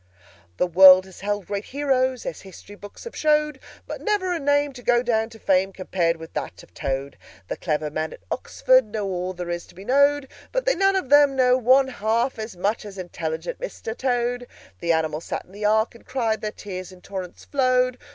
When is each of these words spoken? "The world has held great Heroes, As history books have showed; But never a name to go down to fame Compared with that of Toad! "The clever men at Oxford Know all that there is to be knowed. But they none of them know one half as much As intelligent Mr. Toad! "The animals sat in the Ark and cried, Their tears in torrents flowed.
"The 0.57 0.65
world 0.65 1.05
has 1.05 1.19
held 1.19 1.45
great 1.45 1.65
Heroes, 1.65 2.25
As 2.25 2.41
history 2.41 2.73
books 2.73 3.03
have 3.03 3.15
showed; 3.15 3.59
But 3.85 4.01
never 4.01 4.33
a 4.33 4.39
name 4.39 4.73
to 4.73 4.81
go 4.81 5.03
down 5.03 5.29
to 5.29 5.37
fame 5.37 5.71
Compared 5.71 6.17
with 6.17 6.33
that 6.33 6.63
of 6.63 6.73
Toad! 6.73 7.19
"The 7.47 7.55
clever 7.55 7.91
men 7.91 8.11
at 8.13 8.21
Oxford 8.31 8.85
Know 8.85 9.05
all 9.05 9.33
that 9.33 9.43
there 9.43 9.53
is 9.53 9.67
to 9.67 9.75
be 9.75 9.85
knowed. 9.85 10.27
But 10.51 10.65
they 10.65 10.73
none 10.73 10.95
of 10.95 11.09
them 11.09 11.35
know 11.35 11.55
one 11.55 11.87
half 11.89 12.39
as 12.39 12.57
much 12.57 12.83
As 12.83 12.97
intelligent 12.97 13.59
Mr. 13.59 13.95
Toad! 13.95 14.47
"The 14.79 14.91
animals 14.91 15.25
sat 15.25 15.45
in 15.45 15.51
the 15.51 15.65
Ark 15.65 15.93
and 15.93 16.03
cried, 16.03 16.41
Their 16.41 16.49
tears 16.51 16.91
in 16.91 17.01
torrents 17.01 17.45
flowed. 17.45 17.99